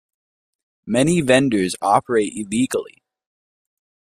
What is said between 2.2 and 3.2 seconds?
illegally.